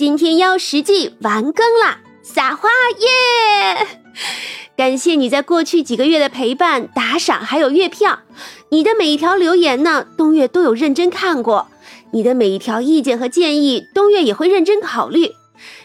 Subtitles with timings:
[0.00, 2.00] 今天妖食记完更啦！
[2.22, 4.00] 撒花耶！
[4.74, 8.22] 感谢你在过去几个月的陪伴、打赏还有月票，
[8.70, 11.68] 你的每一条留言呢，东月都有认真看过。
[12.12, 15.32] 你的每一条意见和建议，东月也会认真考虑。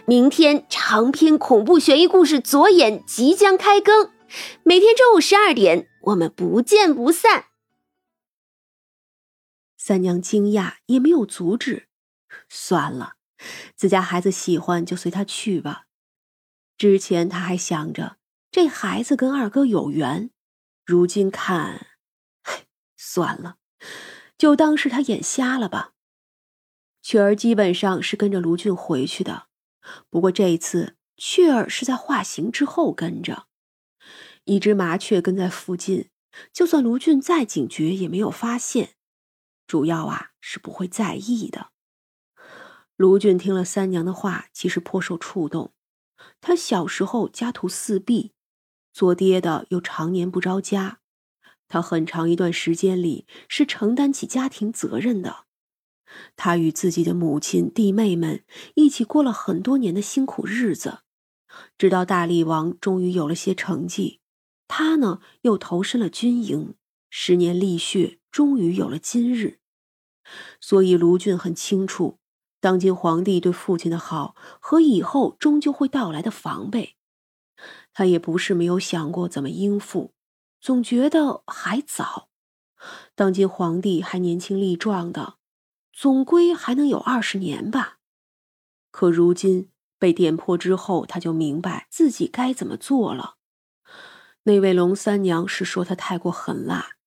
[0.06, 4.12] 明天长篇恐怖悬疑故事《左眼》即将开更，
[4.64, 7.48] 每天中午十二点，我们不见不散。
[9.78, 11.88] 三娘惊讶，也没有阻止。
[12.48, 13.16] 算了，
[13.76, 15.86] 自家孩子喜欢就随他去吧。
[16.78, 18.18] 之前他还想着
[18.52, 20.32] 这孩子跟二哥有缘，
[20.86, 21.88] 如今看，
[22.98, 23.58] 算了，
[24.38, 25.94] 就当是他眼瞎了吧。
[27.02, 29.48] 雀儿基本上是跟着卢俊回去的，
[30.10, 33.48] 不过这一次雀儿是在化形之后跟着。
[34.46, 36.10] 一只麻雀跟在附近，
[36.52, 38.96] 就算卢俊再警觉也没有发现，
[39.66, 41.72] 主要啊是不会在意的。
[42.98, 45.74] 卢俊听了三娘的话，其实颇受触动。
[46.40, 48.32] 他小时候家徒四壁，
[48.94, 51.00] 做爹的又常年不着家，
[51.68, 55.46] 他很长一段时间里是承担起家庭责任的。
[56.38, 61.00] 他与自己的母亲、弟妹们一起过了很多年的辛苦日子，
[61.78, 64.22] 直到大力王终于有了些成绩，
[64.70, 66.76] 他呢又投身了军营，
[67.10, 69.60] 十年历血，终于有了今日。
[70.62, 72.20] 所以卢俊很清楚，
[72.66, 76.96] 当今皇帝对父亲的好和以后终究会到来的防备。
[77.94, 80.16] 他也不是没有想过怎么应付，
[80.60, 82.30] 总觉得还早。
[83.14, 85.36] 当今皇帝还年轻力壮的。
[85.94, 88.00] 总归还能有二十年吧，
[88.90, 89.70] 可如今
[90.00, 93.36] 被点破之后，他就明白自己该怎么做了。
[94.46, 96.98] 那位龙三娘是说他太过狠辣，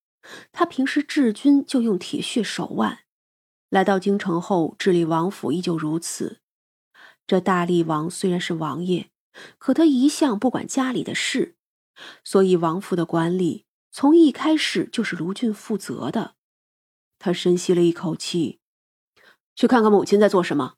[0.53, 3.01] 他平时治军就用铁血手腕，
[3.69, 6.41] 来到京城后治理王府依旧如此。
[7.27, 9.11] 这大力王虽然是王爷，
[9.59, 11.57] 可他一向不管家里的事，
[12.25, 16.37] 所以王府的管理从一开始就是卢俊负责的。
[17.19, 18.61] 他深吸了一口气。
[19.55, 20.77] 去看看母亲在做什么。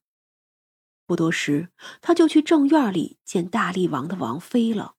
[1.05, 1.69] 不多时，
[2.01, 4.95] 他就去正院里见大力王的王妃了。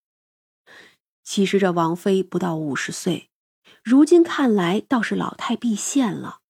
[1.24, 3.32] 其实这王妃不到五十岁，
[3.84, 6.41] 如今看来倒是老态毕现了。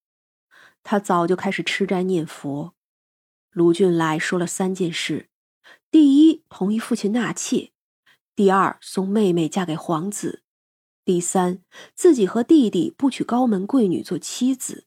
[0.83, 2.73] 他早就开始吃斋念佛。
[3.51, 5.29] 卢俊来说了三件事：
[5.89, 7.71] 第一，同意父亲纳妾；
[8.35, 10.41] 第二，送妹妹嫁给皇子；
[11.03, 14.85] 第三，自己和弟弟不娶高门贵女做妻子。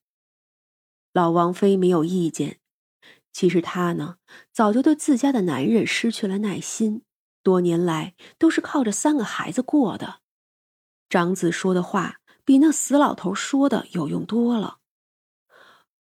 [1.13, 2.61] 老王妃没有意见。
[3.33, 4.17] 其实她呢，
[4.53, 7.03] 早就对自家的男人失去了耐心，
[7.43, 10.21] 多年来都是靠着三个孩子过的。
[11.09, 14.79] 长子说的话比那死老头说的有用多了。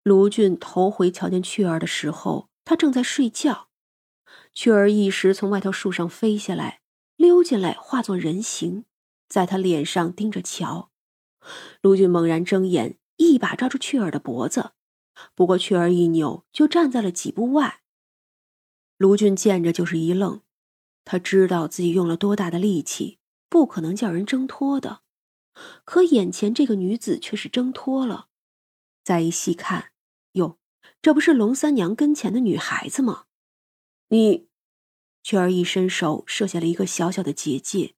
[0.02, 3.68] 卢俊头回瞧见雀儿的时候，他正在睡觉。
[4.52, 6.80] 雀儿一时从外头树上飞下来，
[7.16, 8.84] 溜进来，化作人形，
[9.28, 10.90] 在他脸上盯着瞧。
[11.80, 14.72] 卢俊猛然睁眼，一把抓住雀儿的脖子。
[15.34, 17.82] 不过，雀儿一扭，就站在了几步外。
[18.96, 20.40] 卢俊见着就是一愣，
[21.04, 25.02] 他知道自己用了多大的力气，不可能叫人挣脱的。
[25.84, 28.28] 可眼前这个女子却是挣脱了。
[29.04, 29.92] 再一细看，
[30.32, 30.58] 哟，
[31.00, 33.24] 这不是龙三娘跟前的女孩子吗？
[34.08, 34.48] 你，
[35.22, 37.94] 雀儿一伸手，设下了一个小小的结界。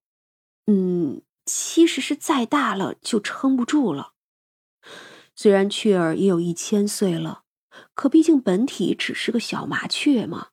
[0.66, 4.14] 嗯，其实是再大了就撑不住了。
[5.36, 7.42] 虽然雀儿也有一千岁了，
[7.94, 10.48] 可毕竟本体只是个小麻雀嘛。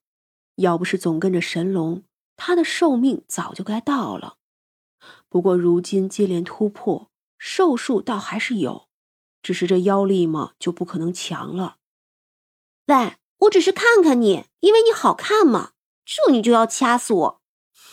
[0.56, 2.04] 要不是总跟着神龙，
[2.36, 4.38] 它的寿命早就该到了。
[5.30, 8.90] 不过如今接连突破，寿数倒还是有，
[9.42, 11.78] 只是这妖力嘛，就不可能强了。
[12.88, 15.72] 喂，我只是看看你，因为你好看嘛，
[16.06, 17.42] 这你就要掐死我？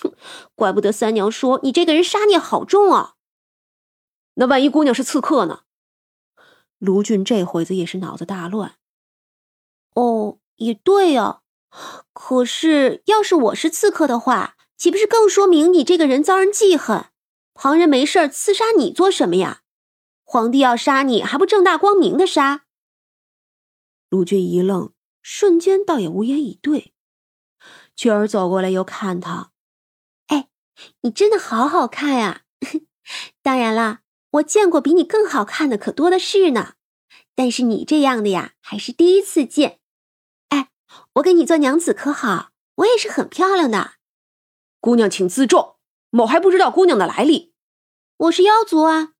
[0.00, 0.12] 哼，
[0.54, 3.14] 怪不得三娘说你这个人杀孽好重啊。
[4.34, 5.62] 那万一姑娘是刺客呢？
[6.78, 8.76] 卢俊这会子也是脑子大乱。
[9.94, 11.40] 哦，也对呀。
[12.12, 17.06] 可是要是我是刺客的话，岂不是更说明你这个人遭人记恨？
[17.52, 19.62] 旁人没事刺杀你做什么呀？
[20.30, 22.66] 皇帝要杀你，还不正大光明的杀？
[24.10, 24.92] 卢俊一愣，
[25.22, 26.92] 瞬间倒也无言以对。
[27.96, 29.52] 雀儿走过来又看他，
[30.26, 30.50] 哎，
[31.00, 32.42] 你真的好好看呀！
[33.42, 34.02] 当然啦。
[34.32, 36.74] 我见过比你更好看的可多的是呢，
[37.34, 39.80] 但是你这样的呀，还是第一次见。
[40.50, 40.68] 哎，
[41.14, 42.50] 我给你做娘子可好？
[42.74, 43.92] 我也是很漂亮的。
[44.78, 45.76] 姑娘请自重，
[46.10, 47.54] 某还不知道姑娘的来历。
[48.18, 49.14] 我是妖族啊。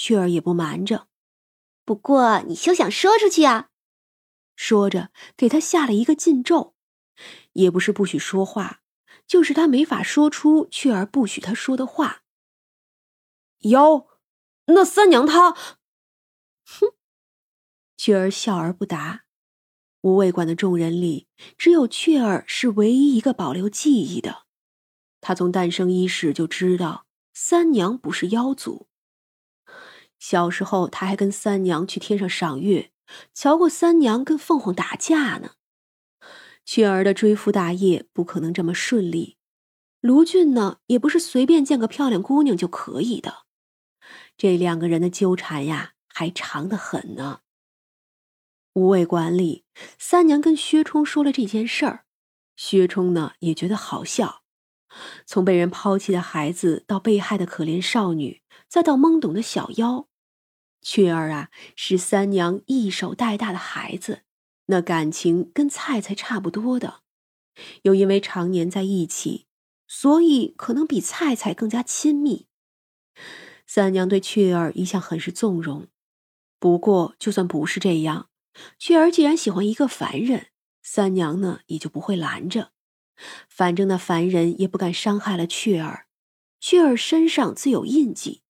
[0.00, 1.08] 雀儿也不瞒着，
[1.84, 3.70] 不过你休想说出去啊。
[4.54, 6.76] 说着，给他下了一个禁咒，
[7.54, 8.82] 也不是不许说话，
[9.26, 12.22] 就是他没法说出雀儿不许他说的话。
[13.62, 14.06] 妖，
[14.66, 16.94] 那三娘她，哼！
[17.96, 19.24] 雀儿笑而不答。
[20.02, 24.46] 无畏馆的众人里，只有雀儿是唯一一个保留记忆的。
[25.20, 28.87] 他从诞生伊始就知道三娘不是妖族。
[30.18, 32.90] 小时候，他还跟三娘去天上赏月，
[33.32, 35.52] 瞧过三娘跟凤凰打架呢。
[36.64, 39.36] 雀儿的追夫大业不可能这么顺利。
[40.00, 43.46] 卢俊呢，也不是随便见个漂亮姑娘就可以的。
[44.36, 47.40] 这两个人的纠缠呀，还长得很呢。
[48.74, 49.64] 无畏馆里，
[49.98, 52.04] 三娘跟薛冲说了这件事儿，
[52.56, 54.42] 薛冲呢也觉得好笑。
[55.26, 60.07] 从被人抛弃的孩子，到被害的可怜少女，再到懵懂的小妖，
[60.90, 64.22] 雀儿啊是三娘一手带大的孩子，
[64.68, 67.02] 那感情跟菜菜差不多的。
[67.82, 69.44] 又因为常年在一起，
[69.86, 72.46] 所以可能比菜菜更加亲密。
[73.66, 75.88] 三娘对雀儿一向很是纵容，
[76.58, 78.30] 不过就算不是这样，
[78.78, 80.46] 雀儿既然喜欢一个凡人，
[80.82, 82.72] 三娘呢也就不会拦着。
[83.46, 86.06] 反正那凡人也不敢伤害了雀儿，
[86.58, 88.40] 雀儿身上自有印记，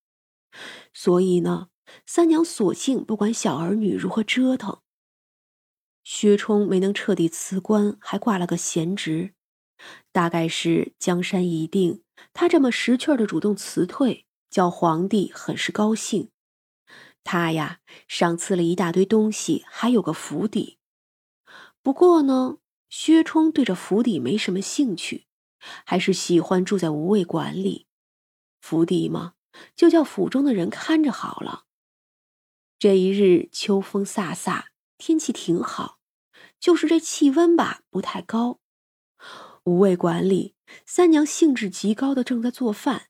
[0.95, 1.71] 所以呢，
[2.07, 4.81] 三娘索性不管小儿女如何折腾。
[6.05, 9.35] 薛冲没能彻底辞官，还挂了个闲职，
[10.13, 12.03] 大概是江山已定，
[12.33, 14.25] 他这么识趣的主动辞退。
[14.51, 16.31] 叫皇帝很是高兴，
[17.23, 20.79] 他呀赏赐了一大堆东西，还有个府邸。
[21.83, 22.57] 不过呢，
[22.89, 25.27] 薛冲对这府邸没什么兴趣，
[25.85, 27.89] 还是喜欢住在无畏馆里。
[28.63, 29.35] 府邸嘛，
[29.77, 31.67] 就叫府中的人看着好了。
[32.79, 34.67] 这一日秋风飒飒，
[34.99, 35.99] 天气挺好，
[36.61, 38.61] 就是这气温吧不太高。
[39.65, 40.55] 五味馆里，
[40.87, 43.09] 三娘兴致极高的正在做饭。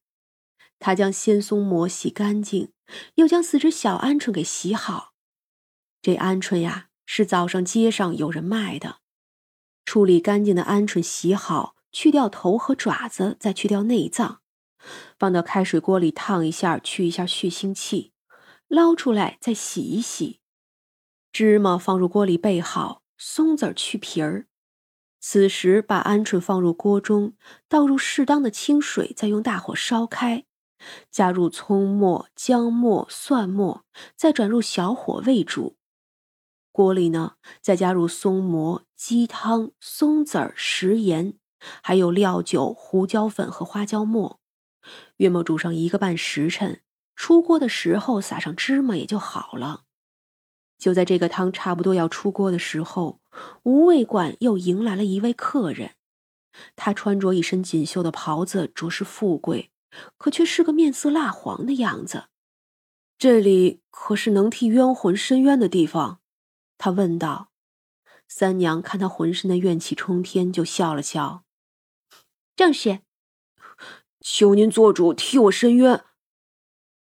[0.78, 2.72] 她将鲜松蘑洗干净，
[3.16, 5.12] 又将四只小鹌鹑给洗好。
[6.00, 9.00] 这鹌鹑呀，是早上街上有人卖的。
[9.84, 14.40] 处理干净的鹌鹑洗好，去掉头和爪子，再去掉内脏，
[15.18, 18.12] 放到开水锅里烫一下，去一下血腥气，
[18.68, 20.40] 捞出来再洗一洗。
[21.32, 24.46] 芝麻放入锅里备好，松子去皮儿。
[25.20, 27.34] 此时把鹌鹑放入锅中，
[27.68, 30.44] 倒入适当的清水，再用大火烧开。
[31.10, 33.84] 加入葱末、姜末、蒜末，
[34.14, 35.76] 再转入小火煨煮。
[36.70, 41.34] 锅里呢，再加入松蘑、鸡汤、松子儿、食盐，
[41.82, 44.38] 还有料酒、胡椒粉和花椒末。
[45.16, 46.80] 约莫煮上一个半时辰，
[47.18, 49.82] 出锅的时候撒上芝麻也就好了。
[50.78, 53.20] 就在这个汤差不多要出锅的时候，
[53.64, 55.96] 无味馆又迎来了一位客人。
[56.76, 59.72] 他穿着一身锦绣的袍子，着实富贵。
[60.16, 62.26] 可却是个面色蜡黄的样子。
[63.18, 66.20] 这里可是能替冤魂伸冤的地方？
[66.78, 67.50] 他问道。
[68.28, 71.42] 三娘看他浑身的怨气冲天，就笑了笑
[72.54, 73.00] ：“正是，
[74.20, 76.04] 求您做主替我伸冤。”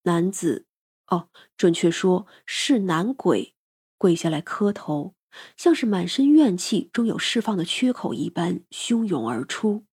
[0.06, 0.66] 男子，
[1.08, 3.54] 哦，准确说是男鬼，
[3.98, 5.14] 跪下来磕头，
[5.56, 9.84] 像是满身怨气终有释放的缺口一般，汹涌而出。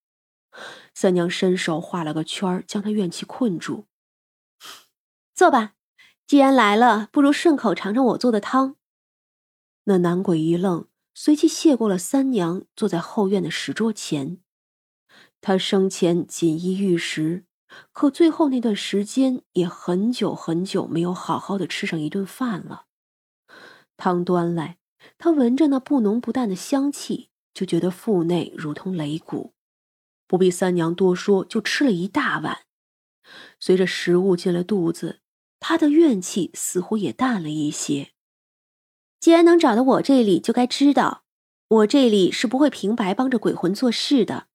[0.93, 3.87] 三娘伸手画了个圈将他怨气困住。
[5.33, 5.73] 坐吧，
[6.27, 8.75] 既然来了，不如顺口尝尝我做的汤。
[9.85, 14.37] 那男鬼一愣，随即谢过了三娘，坐在后院的石桌前。
[15.41, 17.45] 他生前锦衣玉食，
[17.91, 22.85] 可最后那段时间也很久很久没有好好的吃上一顿饭了。
[23.97, 24.77] 汤端来，
[25.17, 29.53] 他闻着那不浓不淡的香气，就觉得腹内如同擂鼓。
[30.27, 32.61] 不必三娘多说，就吃了一大碗。
[33.59, 35.19] 随着食物进了肚子，
[35.59, 38.11] 他的怨气似乎也淡了一些。
[39.19, 41.23] 既然能找到我这里，就该知道
[41.69, 44.47] 我这里是不会平白帮着鬼魂做事的。